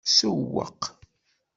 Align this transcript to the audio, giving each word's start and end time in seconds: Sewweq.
Sewweq. 0.15 0.81